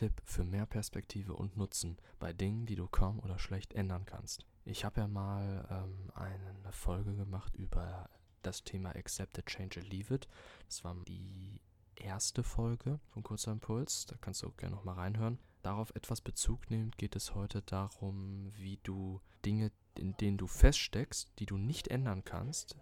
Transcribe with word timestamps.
Tipp 0.00 0.22
für 0.24 0.44
mehr 0.44 0.64
Perspektive 0.64 1.34
und 1.34 1.58
Nutzen 1.58 1.98
bei 2.18 2.32
Dingen, 2.32 2.64
die 2.64 2.74
du 2.74 2.88
kaum 2.88 3.20
oder 3.20 3.38
schlecht 3.38 3.74
ändern 3.74 4.06
kannst. 4.06 4.46
Ich 4.64 4.86
habe 4.86 5.02
ja 5.02 5.06
mal 5.06 5.68
ähm, 5.70 6.10
eine 6.14 6.72
Folge 6.72 7.14
gemacht 7.14 7.54
über 7.54 8.08
das 8.40 8.64
Thema 8.64 8.96
Accept 8.96 9.36
it, 9.36 9.44
Change 9.44 9.80
it, 9.80 9.92
Leave 9.92 10.14
it. 10.14 10.26
Das 10.64 10.84
war 10.84 10.96
die 11.06 11.60
erste 11.96 12.42
Folge 12.42 12.98
von 13.10 13.22
Kurzer 13.22 13.52
Impuls. 13.52 14.06
Da 14.06 14.16
kannst 14.18 14.42
du 14.42 14.48
auch 14.48 14.56
gerne 14.56 14.74
nochmal 14.74 14.94
reinhören. 14.94 15.38
Darauf 15.60 15.94
etwas 15.94 16.22
Bezug 16.22 16.70
nehmend 16.70 16.96
geht 16.96 17.14
es 17.14 17.34
heute 17.34 17.60
darum, 17.60 18.50
wie 18.56 18.78
du 18.82 19.20
Dinge, 19.44 19.70
in 19.98 20.16
denen 20.16 20.38
du 20.38 20.46
feststeckst, 20.46 21.30
die 21.38 21.44
du 21.44 21.58
nicht 21.58 21.88
ändern 21.88 22.24
kannst, 22.24 22.74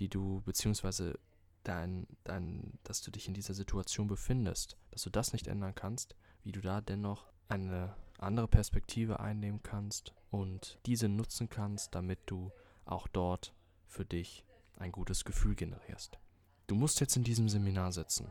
die 0.00 0.08
du 0.08 0.40
beziehungsweise 0.40 1.20
dein, 1.68 2.06
dein, 2.24 2.78
dass 2.84 3.02
du 3.02 3.10
dich 3.10 3.28
in 3.28 3.34
dieser 3.34 3.54
Situation 3.54 4.06
befindest, 4.06 4.76
dass 4.90 5.02
du 5.02 5.10
das 5.10 5.32
nicht 5.32 5.48
ändern 5.48 5.74
kannst, 5.74 6.16
wie 6.42 6.52
du 6.52 6.60
da 6.60 6.80
dennoch 6.80 7.26
eine 7.48 7.94
andere 8.18 8.48
Perspektive 8.48 9.20
einnehmen 9.20 9.62
kannst 9.62 10.14
und 10.30 10.78
diese 10.86 11.08
nutzen 11.08 11.48
kannst, 11.48 11.94
damit 11.94 12.18
du 12.26 12.52
auch 12.84 13.08
dort 13.08 13.54
für 13.86 14.04
dich 14.04 14.44
ein 14.78 14.92
gutes 14.92 15.24
Gefühl 15.24 15.54
generierst. 15.54 16.18
Du 16.66 16.74
musst 16.74 17.00
jetzt 17.00 17.16
in 17.16 17.24
diesem 17.24 17.48
Seminar 17.48 17.92
sitzen 17.92 18.30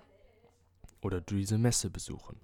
oder 1.02 1.22
du 1.22 1.36
diese 1.36 1.58
Messe 1.58 1.89
besuchen. 1.89 2.39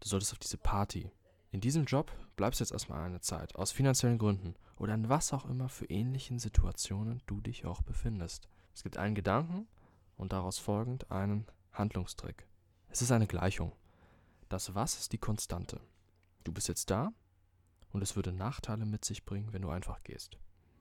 Du 0.00 0.08
solltest 0.08 0.32
auf 0.32 0.38
diese 0.38 0.56
Party. 0.56 1.10
In 1.50 1.60
diesem 1.60 1.84
Job 1.84 2.10
bleibst 2.36 2.60
du 2.60 2.64
jetzt 2.64 2.72
erstmal 2.72 3.02
eine 3.02 3.20
Zeit, 3.20 3.54
aus 3.56 3.72
finanziellen 3.72 4.18
Gründen 4.18 4.54
oder 4.76 4.94
in 4.94 5.08
was 5.08 5.32
auch 5.32 5.48
immer 5.48 5.68
für 5.68 5.84
ähnlichen 5.86 6.38
Situationen 6.38 7.22
du 7.26 7.40
dich 7.40 7.66
auch 7.66 7.82
befindest. 7.82 8.48
Es 8.74 8.82
gibt 8.82 8.96
einen 8.96 9.14
Gedanken, 9.14 9.66
und 10.22 10.32
daraus 10.32 10.58
folgend 10.58 11.10
einen 11.10 11.46
Handlungstrick. 11.72 12.46
Es 12.88 13.02
ist 13.02 13.10
eine 13.10 13.26
Gleichung. 13.26 13.72
Das 14.48 14.74
Was 14.74 14.98
ist 14.98 15.12
die 15.12 15.18
Konstante. 15.18 15.80
Du 16.44 16.52
bist 16.52 16.68
jetzt 16.68 16.90
da 16.90 17.12
und 17.90 18.02
es 18.02 18.14
würde 18.14 18.32
Nachteile 18.32 18.86
mit 18.86 19.04
sich 19.04 19.24
bringen, 19.24 19.52
wenn 19.52 19.62
du 19.62 19.70
einfach 19.70 20.02
gehst. 20.04 20.38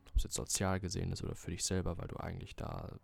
Ob 0.09 0.15
es 0.15 0.23
jetzt 0.23 0.35
sozial 0.35 0.79
gesehen 0.79 1.11
ist 1.11 1.23
oder 1.23 1.35
für 1.35 1.49
dich 1.49 1.63
selber, 1.63 1.97
weil 1.97 2.07
du 2.07 2.17
eigentlich 2.17 2.55
da 2.55 2.99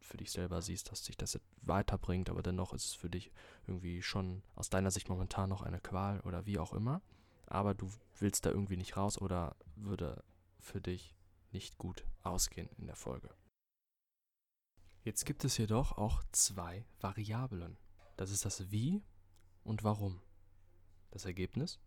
für 0.00 0.16
dich 0.16 0.32
selber 0.32 0.62
siehst, 0.62 0.90
dass 0.90 1.02
dich 1.02 1.18
das 1.18 1.38
weiterbringt, 1.60 2.30
aber 2.30 2.42
dennoch 2.42 2.72
ist 2.72 2.86
es 2.86 2.94
für 2.94 3.10
dich 3.10 3.30
irgendwie 3.66 4.02
schon 4.02 4.42
aus 4.54 4.70
deiner 4.70 4.90
Sicht 4.90 5.10
momentan 5.10 5.50
noch 5.50 5.62
eine 5.62 5.80
Qual 5.80 6.20
oder 6.20 6.46
wie 6.46 6.58
auch 6.58 6.72
immer. 6.72 7.02
Aber 7.46 7.74
du 7.74 7.90
willst 8.18 8.46
da 8.46 8.50
irgendwie 8.50 8.78
nicht 8.78 8.96
raus 8.96 9.18
oder 9.18 9.54
würde 9.76 10.24
für 10.60 10.80
dich 10.80 11.14
nicht 11.52 11.76
gut 11.76 12.06
ausgehen 12.22 12.70
in 12.78 12.86
der 12.86 12.96
Folge. 12.96 13.28
Jetzt 15.04 15.26
gibt 15.26 15.44
es 15.44 15.58
jedoch 15.58 15.98
auch 15.98 16.24
zwei 16.32 16.86
Variablen. 16.98 17.76
Das 18.16 18.30
ist 18.30 18.46
das 18.46 18.70
Wie 18.70 19.02
und 19.62 19.84
Warum. 19.84 20.22
Das 21.10 21.26
Ergebnis? 21.26 21.78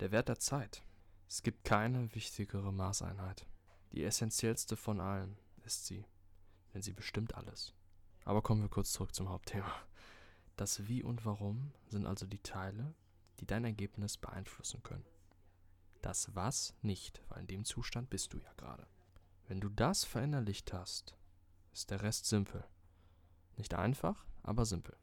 Der 0.00 0.10
Wert 0.10 0.30
der 0.30 0.38
Zeit. 0.38 0.82
Es 1.28 1.42
gibt 1.42 1.64
keine 1.64 2.14
wichtigere 2.14 2.72
Maßeinheit. 2.72 3.46
Die 3.92 4.04
essentiellste 4.04 4.74
von 4.74 5.00
allen 5.00 5.36
ist 5.66 5.84
sie, 5.84 6.06
denn 6.72 6.80
sie 6.80 6.94
bestimmt 6.94 7.34
alles. 7.34 7.74
Aber 8.24 8.40
kommen 8.40 8.62
wir 8.62 8.70
kurz 8.70 8.92
zurück 8.92 9.14
zum 9.14 9.28
Hauptthema. 9.28 9.70
Das 10.56 10.88
Wie 10.88 11.02
und 11.02 11.26
Warum 11.26 11.72
sind 11.90 12.06
also 12.06 12.24
die 12.24 12.42
Teile, 12.42 12.94
die 13.40 13.46
dein 13.46 13.66
Ergebnis 13.66 14.16
beeinflussen 14.16 14.82
können. 14.82 15.04
Das 16.00 16.34
Was 16.34 16.74
nicht, 16.80 17.22
weil 17.28 17.40
in 17.40 17.48
dem 17.48 17.64
Zustand 17.66 18.08
bist 18.08 18.32
du 18.32 18.38
ja 18.38 18.52
gerade. 18.56 18.86
Wenn 19.46 19.60
du 19.60 19.68
das 19.68 20.04
verinnerlicht 20.04 20.72
hast, 20.72 21.18
ist 21.72 21.90
der 21.90 22.02
Rest 22.02 22.26
simpel. 22.26 22.64
Nicht 23.56 23.74
einfach, 23.74 24.26
aber 24.42 24.64
simpel. 24.64 24.96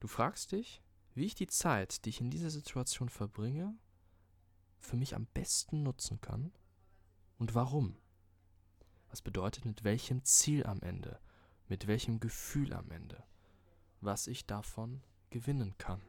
Du 0.00 0.08
fragst 0.08 0.52
dich, 0.52 0.82
wie 1.14 1.26
ich 1.26 1.34
die 1.34 1.46
Zeit, 1.46 2.04
die 2.04 2.10
ich 2.10 2.20
in 2.20 2.30
dieser 2.30 2.50
Situation 2.50 3.08
verbringe, 3.08 3.74
für 4.78 4.96
mich 4.96 5.14
am 5.14 5.26
besten 5.26 5.82
nutzen 5.82 6.20
kann 6.20 6.52
und 7.38 7.54
warum. 7.54 7.96
Was 9.08 9.20
bedeutet 9.20 9.64
mit 9.64 9.84
welchem 9.84 10.24
Ziel 10.24 10.64
am 10.66 10.80
Ende, 10.80 11.20
mit 11.68 11.86
welchem 11.86 12.20
Gefühl 12.20 12.72
am 12.72 12.90
Ende, 12.90 13.22
was 14.00 14.26
ich 14.26 14.46
davon 14.46 15.02
gewinnen 15.30 15.76
kann. 15.78 16.00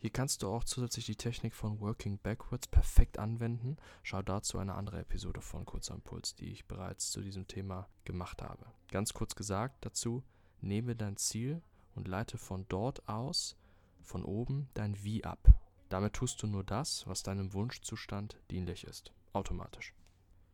Hier 0.00 0.08
kannst 0.08 0.42
du 0.42 0.48
auch 0.48 0.64
zusätzlich 0.64 1.04
die 1.04 1.16
Technik 1.16 1.54
von 1.54 1.78
Working 1.78 2.16
Backwards 2.16 2.66
perfekt 2.66 3.18
anwenden. 3.18 3.76
Schau 4.02 4.22
dazu 4.22 4.56
eine 4.56 4.74
andere 4.74 5.00
Episode 5.00 5.42
von 5.42 5.66
Kurzer 5.66 5.94
Impuls, 5.94 6.34
die 6.34 6.46
ich 6.46 6.64
bereits 6.64 7.10
zu 7.10 7.20
diesem 7.20 7.46
Thema 7.46 7.86
gemacht 8.06 8.40
habe. 8.40 8.64
Ganz 8.90 9.12
kurz 9.12 9.34
gesagt 9.34 9.84
dazu, 9.84 10.22
nehme 10.62 10.96
dein 10.96 11.18
Ziel 11.18 11.60
und 11.94 12.08
leite 12.08 12.38
von 12.38 12.64
dort 12.70 13.06
aus, 13.10 13.56
von 14.00 14.24
oben, 14.24 14.70
dein 14.72 15.04
Wie 15.04 15.22
ab. 15.22 15.50
Damit 15.90 16.14
tust 16.14 16.42
du 16.42 16.46
nur 16.46 16.64
das, 16.64 17.06
was 17.06 17.22
deinem 17.22 17.52
Wunschzustand 17.52 18.40
dienlich 18.50 18.84
ist, 18.84 19.12
automatisch. 19.34 19.92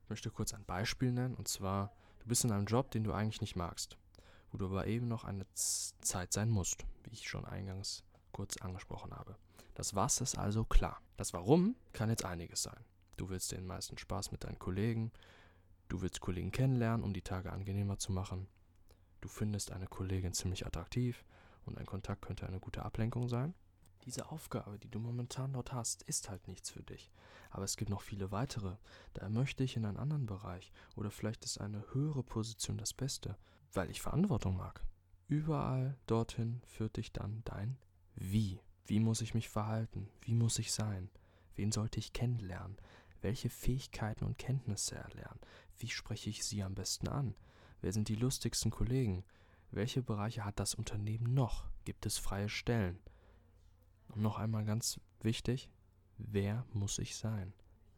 Ich 0.02 0.10
möchte 0.10 0.32
kurz 0.32 0.54
ein 0.54 0.64
Beispiel 0.64 1.12
nennen, 1.12 1.36
und 1.36 1.46
zwar, 1.46 1.92
du 2.18 2.26
bist 2.26 2.42
in 2.42 2.50
einem 2.50 2.66
Job, 2.66 2.90
den 2.90 3.04
du 3.04 3.12
eigentlich 3.12 3.40
nicht 3.40 3.54
magst, 3.54 3.96
wo 4.50 4.58
du 4.58 4.66
aber 4.66 4.88
eben 4.88 5.06
noch 5.06 5.22
eine 5.22 5.46
Zeit 5.54 6.32
sein 6.32 6.50
musst, 6.50 6.84
wie 7.04 7.12
ich 7.12 7.28
schon 7.28 7.44
eingangs 7.44 8.02
kurz 8.36 8.58
angesprochen 8.58 9.14
habe. 9.14 9.34
Das 9.72 9.94
Was 9.94 10.20
ist 10.20 10.36
also 10.36 10.64
klar. 10.64 11.00
Das 11.16 11.32
Warum 11.32 11.74
kann 11.94 12.10
jetzt 12.10 12.26
einiges 12.26 12.62
sein. 12.62 12.84
Du 13.16 13.30
willst 13.30 13.50
den 13.52 13.66
meisten 13.66 13.96
Spaß 13.96 14.30
mit 14.30 14.44
deinen 14.44 14.58
Kollegen, 14.58 15.10
du 15.88 16.02
willst 16.02 16.20
Kollegen 16.20 16.52
kennenlernen, 16.52 17.02
um 17.02 17.14
die 17.14 17.22
Tage 17.22 17.50
angenehmer 17.50 17.98
zu 17.98 18.12
machen, 18.12 18.46
du 19.22 19.28
findest 19.28 19.72
eine 19.72 19.86
Kollegin 19.86 20.34
ziemlich 20.34 20.66
attraktiv 20.66 21.24
und 21.64 21.78
ein 21.78 21.86
Kontakt 21.86 22.26
könnte 22.26 22.46
eine 22.46 22.60
gute 22.60 22.84
Ablenkung 22.84 23.26
sein. 23.26 23.54
Diese 24.04 24.30
Aufgabe, 24.30 24.78
die 24.78 24.90
du 24.90 24.98
momentan 24.98 25.54
dort 25.54 25.72
hast, 25.72 26.02
ist 26.02 26.28
halt 26.28 26.46
nichts 26.46 26.68
für 26.68 26.82
dich. 26.82 27.10
Aber 27.48 27.64
es 27.64 27.78
gibt 27.78 27.90
noch 27.90 28.02
viele 28.02 28.32
weitere. 28.32 28.76
Da 29.14 29.30
möchte 29.30 29.64
ich 29.64 29.76
in 29.76 29.86
einen 29.86 29.96
anderen 29.96 30.26
Bereich. 30.26 30.72
Oder 30.94 31.10
vielleicht 31.10 31.42
ist 31.46 31.58
eine 31.58 31.82
höhere 31.94 32.22
Position 32.22 32.76
das 32.76 32.92
Beste, 32.92 33.38
weil 33.72 33.90
ich 33.90 34.02
Verantwortung 34.02 34.58
mag. 34.58 34.84
Überall 35.26 35.96
dorthin 36.06 36.60
führt 36.66 36.98
dich 36.98 37.12
dann 37.12 37.40
dein 37.46 37.78
wie? 38.16 38.60
Wie 38.86 39.00
muss 39.00 39.20
ich 39.20 39.34
mich 39.34 39.48
verhalten? 39.48 40.08
Wie 40.22 40.34
muss 40.34 40.58
ich 40.58 40.72
sein? 40.72 41.10
Wen 41.54 41.70
sollte 41.70 41.98
ich 41.98 42.12
kennenlernen? 42.12 42.76
Welche 43.20 43.50
Fähigkeiten 43.50 44.24
und 44.24 44.38
Kenntnisse 44.38 44.96
erlernen? 44.96 45.40
Wie 45.78 45.88
spreche 45.88 46.30
ich 46.30 46.44
sie 46.44 46.62
am 46.62 46.74
besten 46.74 47.08
an? 47.08 47.34
Wer 47.80 47.92
sind 47.92 48.08
die 48.08 48.14
lustigsten 48.14 48.70
Kollegen? 48.70 49.24
Welche 49.70 50.02
Bereiche 50.02 50.44
hat 50.44 50.58
das 50.58 50.74
Unternehmen 50.74 51.34
noch? 51.34 51.66
Gibt 51.84 52.06
es 52.06 52.18
freie 52.18 52.48
Stellen? 52.48 52.98
Und 54.08 54.22
noch 54.22 54.38
einmal 54.38 54.64
ganz 54.64 55.00
wichtig, 55.20 55.70
wer 56.16 56.64
muss 56.72 56.98
ich 56.98 57.16
sein? 57.16 57.52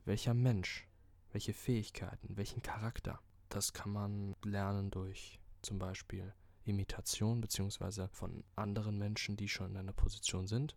Welcher 0.04 0.34
Mensch? 0.34 0.88
Welche 1.32 1.52
Fähigkeiten? 1.52 2.37
Welchen 2.37 2.62
Charakter? 2.62 3.20
Das 3.50 3.72
kann 3.72 3.92
man 3.92 4.34
lernen 4.42 4.90
durch 4.90 5.38
zum 5.62 5.78
Beispiel 5.78 6.32
Imitation 6.70 7.40
beziehungsweise 7.40 8.08
von 8.08 8.44
anderen 8.56 8.98
Menschen, 8.98 9.36
die 9.36 9.48
schon 9.48 9.70
in 9.72 9.76
einer 9.76 9.92
Position 9.92 10.46
sind. 10.46 10.76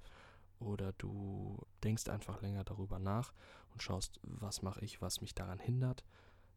Oder 0.59 0.93
du 0.93 1.57
denkst 1.83 2.07
einfach 2.07 2.41
länger 2.41 2.63
darüber 2.63 2.99
nach 2.99 3.33
und 3.73 3.81
schaust, 3.81 4.19
was 4.23 4.61
mache 4.61 4.81
ich, 4.81 5.01
was 5.01 5.21
mich 5.21 5.33
daran 5.33 5.59
hindert. 5.59 6.03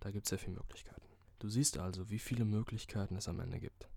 Da 0.00 0.10
gibt 0.10 0.26
es 0.26 0.30
sehr 0.30 0.38
viele 0.38 0.56
Möglichkeiten. 0.56 1.08
Du 1.38 1.48
siehst 1.48 1.78
also, 1.78 2.10
wie 2.10 2.18
viele 2.18 2.44
Möglichkeiten 2.44 3.16
es 3.16 3.28
am 3.28 3.40
Ende 3.40 3.60
gibt. 3.60 3.88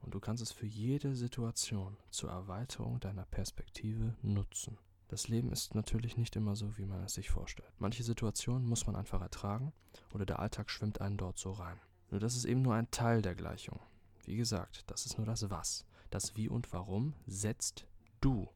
Und 0.00 0.14
du 0.14 0.20
kannst 0.20 0.42
es 0.42 0.52
für 0.52 0.66
jede 0.66 1.14
Situation 1.14 1.96
zur 2.10 2.30
Erweiterung 2.30 3.00
deiner 3.00 3.24
Perspektive 3.24 4.16
nutzen. 4.22 4.78
Das 5.08 5.28
Leben 5.28 5.52
ist 5.52 5.74
natürlich 5.74 6.16
nicht 6.16 6.34
immer 6.36 6.56
so, 6.56 6.76
wie 6.78 6.86
man 6.86 7.04
es 7.04 7.14
sich 7.14 7.30
vorstellt. 7.30 7.70
Manche 7.78 8.02
Situationen 8.02 8.66
muss 8.66 8.86
man 8.86 8.96
einfach 8.96 9.20
ertragen 9.20 9.72
oder 10.14 10.24
der 10.24 10.38
Alltag 10.38 10.70
schwimmt 10.70 11.00
einen 11.00 11.18
dort 11.18 11.38
so 11.38 11.52
rein. 11.52 11.78
Nur 12.10 12.18
das 12.18 12.34
ist 12.34 12.44
eben 12.44 12.62
nur 12.62 12.74
ein 12.74 12.90
Teil 12.90 13.22
der 13.22 13.34
Gleichung. 13.34 13.78
Wie 14.24 14.36
gesagt, 14.36 14.84
das 14.90 15.06
ist 15.06 15.18
nur 15.18 15.26
das 15.26 15.50
Was. 15.50 15.84
das 16.10 16.36
Wie 16.36 16.48
und 16.48 16.72
Warum 16.72 17.14
setzt 17.26 17.86
du. 18.20 18.48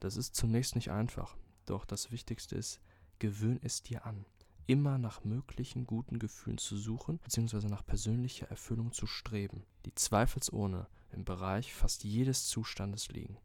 Das 0.00 0.16
ist 0.16 0.34
zunächst 0.34 0.74
nicht 0.74 0.90
einfach, 0.90 1.36
doch 1.64 1.84
das 1.84 2.10
Wichtigste 2.10 2.56
ist, 2.56 2.80
gewöhn 3.18 3.60
es 3.62 3.82
dir 3.82 4.04
an. 4.04 4.26
Immer 4.66 4.98
nach 4.98 5.24
möglichen 5.24 5.86
guten 5.86 6.18
Gefühlen 6.18 6.58
zu 6.58 6.76
suchen, 6.76 7.18
bzw. 7.18 7.68
nach 7.68 7.84
persönlicher 7.84 8.48
Erfüllung 8.48 8.92
zu 8.92 9.06
streben, 9.06 9.64
die 9.84 9.94
zweifelsohne 9.94 10.88
im 11.12 11.24
Bereich 11.24 11.72
fast 11.72 12.04
jedes 12.04 12.48
Zustandes 12.48 13.08
liegen. 13.08 13.38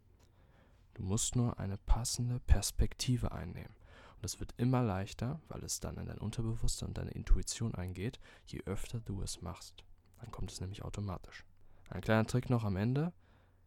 Du 0.95 1.03
musst 1.03 1.35
nur 1.35 1.59
eine 1.59 1.77
passende 1.77 2.39
Perspektive 2.41 3.31
einnehmen. 3.31 3.75
Und 4.15 4.25
es 4.25 4.41
wird 4.41 4.53
immer 4.57 4.83
leichter, 4.83 5.39
weil 5.47 5.63
es 5.63 5.79
dann 5.79 5.97
in 5.97 6.07
dein 6.07 6.17
Unterbewusstsein 6.17 6.89
und 6.89 6.97
deine 6.97 7.11
Intuition 7.11 7.73
eingeht, 7.73 8.19
je 8.45 8.61
öfter 8.65 8.99
du 8.99 9.21
es 9.21 9.41
machst. 9.41 9.85
Dann 10.19 10.31
kommt 10.31 10.51
es 10.51 10.59
nämlich 10.59 10.83
automatisch. 10.83 11.45
Ein 11.89 12.01
kleiner 12.01 12.25
Trick 12.25 12.49
noch 12.49 12.63
am 12.63 12.75
Ende. 12.75 13.13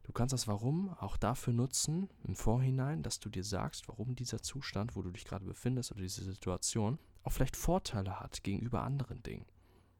Du 0.04 0.12
kannst 0.12 0.32
das 0.32 0.48
Warum 0.48 0.90
auch 0.98 1.16
dafür 1.16 1.52
nutzen, 1.52 2.08
im 2.24 2.34
Vorhinein, 2.34 3.02
dass 3.02 3.20
du 3.20 3.28
dir 3.28 3.44
sagst, 3.44 3.88
warum 3.88 4.14
dieser 4.14 4.42
Zustand, 4.42 4.96
wo 4.96 5.02
du 5.02 5.10
dich 5.10 5.24
gerade 5.24 5.44
befindest 5.44 5.92
oder 5.92 6.02
diese 6.02 6.24
Situation, 6.24 6.98
auch 7.22 7.32
vielleicht 7.32 7.56
Vorteile 7.56 8.19
hat 8.20 8.42
gegenüber 8.42 8.82
anderen 8.82 9.22
Dingen. 9.22 9.46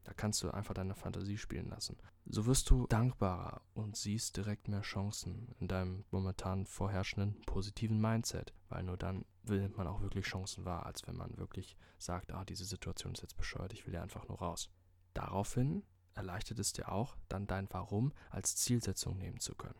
Da 0.03 0.13
kannst 0.13 0.43
du 0.43 0.51
einfach 0.51 0.73
deine 0.73 0.95
Fantasie 0.95 1.37
spielen 1.37 1.69
lassen. 1.69 1.97
So 2.25 2.45
wirst 2.45 2.69
du 2.69 2.87
dankbarer 2.87 3.61
und 3.73 3.95
siehst 3.95 4.35
direkt 4.35 4.67
mehr 4.67 4.81
Chancen 4.81 5.53
in 5.59 5.67
deinem 5.67 6.03
momentan 6.11 6.65
vorherrschenden 6.65 7.41
positiven 7.45 7.99
Mindset, 7.99 8.53
weil 8.69 8.83
nur 8.83 8.97
dann 8.97 9.25
will 9.43 9.69
man 9.75 9.87
auch 9.87 10.01
wirklich 10.01 10.25
Chancen 10.25 10.65
wahr, 10.65 10.85
als 10.85 11.07
wenn 11.07 11.15
man 11.15 11.37
wirklich 11.37 11.77
sagt, 11.97 12.33
ah, 12.33 12.43
diese 12.43 12.65
Situation 12.65 13.13
ist 13.13 13.21
jetzt 13.21 13.37
bescheuert, 13.37 13.73
ich 13.73 13.85
will 13.85 13.93
ja 13.93 14.01
einfach 14.01 14.27
nur 14.27 14.39
raus. 14.39 14.69
Daraufhin 15.13 15.83
erleichtert 16.15 16.59
es 16.59 16.73
dir 16.73 16.91
auch, 16.91 17.15
dann 17.29 17.47
dein 17.47 17.67
Warum 17.71 18.13
als 18.29 18.55
Zielsetzung 18.55 19.17
nehmen 19.17 19.39
zu 19.39 19.55
können, 19.55 19.79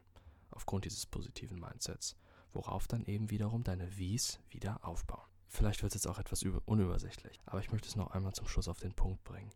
aufgrund 0.51 0.85
dieses 0.85 1.06
positiven 1.06 1.59
Mindsets, 1.59 2.15
worauf 2.53 2.88
dann 2.88 3.06
eben 3.06 3.30
wiederum 3.30 3.63
deine 3.63 3.97
Wies 3.97 4.39
wieder 4.50 4.85
aufbauen. 4.85 5.27
Vielleicht 5.47 5.83
wird 5.83 5.94
es 5.94 6.03
jetzt 6.03 6.07
auch 6.07 6.19
etwas 6.19 6.44
unübersichtlich, 6.65 7.39
aber 7.45 7.59
ich 7.59 7.71
möchte 7.71 7.88
es 7.88 7.95
noch 7.95 8.12
einmal 8.12 8.33
zum 8.33 8.47
Schluss 8.47 8.68
auf 8.68 8.80
den 8.80 8.94
Punkt 8.94 9.24
bringen. 9.24 9.51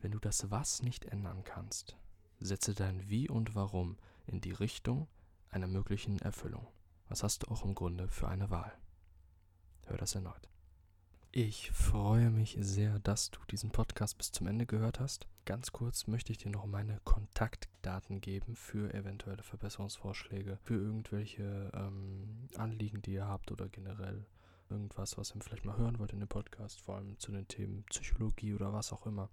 Wenn 0.00 0.12
du 0.12 0.18
das 0.18 0.50
Was 0.50 0.82
nicht 0.82 1.04
ändern 1.04 1.44
kannst, 1.44 1.96
setze 2.40 2.74
dein 2.74 3.08
Wie 3.08 3.28
und 3.28 3.54
Warum 3.54 3.98
in 4.26 4.40
die 4.40 4.52
Richtung 4.52 5.08
einer 5.50 5.66
möglichen 5.66 6.18
Erfüllung. 6.20 6.66
Was 7.08 7.22
hast 7.22 7.42
du 7.42 7.48
auch 7.48 7.64
im 7.64 7.74
Grunde 7.74 8.08
für 8.08 8.28
eine 8.28 8.50
Wahl? 8.50 8.72
Hör 9.84 9.96
das 9.96 10.14
erneut. 10.14 10.48
Ich 11.38 11.70
freue 11.70 12.30
mich 12.30 12.56
sehr, 12.58 12.98
dass 13.00 13.30
du 13.30 13.38
diesen 13.50 13.68
Podcast 13.68 14.16
bis 14.16 14.32
zum 14.32 14.46
Ende 14.46 14.64
gehört 14.64 15.00
hast. 15.00 15.26
Ganz 15.44 15.70
kurz 15.70 16.06
möchte 16.06 16.32
ich 16.32 16.38
dir 16.38 16.48
noch 16.48 16.64
meine 16.64 16.98
Kontaktdaten 17.04 18.22
geben 18.22 18.56
für 18.56 18.94
eventuelle 18.94 19.42
Verbesserungsvorschläge, 19.42 20.56
für 20.62 20.76
irgendwelche 20.76 21.70
ähm, 21.74 22.48
Anliegen, 22.56 23.02
die 23.02 23.12
ihr 23.12 23.28
habt 23.28 23.52
oder 23.52 23.68
generell 23.68 24.24
irgendwas, 24.70 25.18
was 25.18 25.34
ihr 25.34 25.42
vielleicht 25.42 25.66
mal 25.66 25.76
hören 25.76 25.98
wollt 25.98 26.14
in 26.14 26.20
dem 26.20 26.28
Podcast, 26.28 26.80
vor 26.80 26.96
allem 26.96 27.18
zu 27.18 27.32
den 27.32 27.46
Themen 27.46 27.84
Psychologie 27.90 28.54
oder 28.54 28.72
was 28.72 28.94
auch 28.94 29.04
immer. 29.04 29.28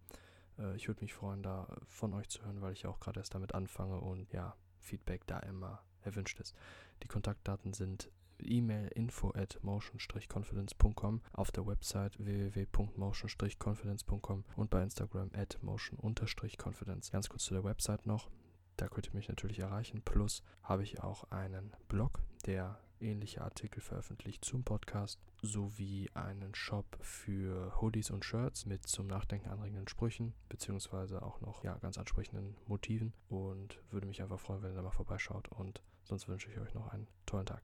Äh, 0.60 0.76
ich 0.76 0.90
würde 0.90 1.00
mich 1.00 1.14
freuen, 1.14 1.42
da 1.42 1.74
von 1.88 2.14
euch 2.14 2.28
zu 2.28 2.44
hören, 2.44 2.60
weil 2.62 2.74
ich 2.74 2.86
auch 2.86 3.00
gerade 3.00 3.22
erst 3.22 3.34
damit 3.34 3.56
anfange 3.56 4.02
und 4.02 4.30
ja, 4.34 4.58
Feedback 4.82 5.26
da 5.26 5.40
immer 5.40 5.82
erwünscht 6.02 6.42
ist. 6.42 6.54
Die 7.02 7.08
Kontaktdaten 7.08 7.72
sind 7.72 8.12
E-Mail 8.40 8.88
info 8.96 9.32
at 9.36 9.60
motion-confidence.com, 9.64 11.22
auf 11.34 11.52
der 11.52 11.66
Website 11.66 12.18
www.motion-confidence.com 12.20 14.44
und 14.56 14.70
bei 14.70 14.84
Instagram 14.84 15.32
at 15.34 15.58
motion-confidence. 15.62 17.12
Ganz 17.12 17.30
kurz 17.30 17.46
zu 17.46 17.54
der 17.54 17.64
Website 17.64 18.06
noch. 18.06 18.30
Da 18.78 18.88
könnt 18.88 19.08
ihr 19.08 19.14
mich 19.14 19.30
natürlich 19.30 19.60
erreichen. 19.60 20.02
Plus 20.04 20.44
habe 20.64 20.84
ich 20.84 21.02
auch 21.02 21.30
einen 21.32 21.72
Blog, 21.88 22.22
der 22.46 22.80
ähnliche 23.00 23.42
Artikel 23.42 23.82
veröffentlicht 23.82 24.46
zum 24.46 24.64
Podcast, 24.64 25.20
sowie 25.42 26.10
einen 26.14 26.56
Shop 26.56 26.98
für 27.02 27.80
Hoodies 27.82 28.12
und 28.12 28.26
Shirts 28.26 28.66
mit 28.66 28.88
zum 28.88 29.08
Nachdenken 29.08 29.50
anregenden 29.50 29.88
Sprüchen, 29.88 30.34
beziehungsweise 30.50 31.22
auch 31.22 31.42
noch 31.42 31.64
ja, 31.64 31.78
ganz 31.78 31.98
ansprechenden 31.98 32.56
Motiven. 32.66 33.14
Und 33.30 33.80
würde 33.92 34.08
mich 34.08 34.22
einfach 34.22 34.40
freuen, 34.40 34.64
wenn 34.64 34.72
ihr 34.72 34.78
da 34.78 34.82
mal 34.82 34.92
vorbeischaut. 34.92 35.50
Und 35.50 35.82
sonst 36.04 36.28
wünsche 36.28 36.50
ich 36.50 36.60
euch 36.60 36.74
noch 36.74 36.88
einen 36.88 37.08
tollen 37.26 37.46
Tag. 37.46 37.62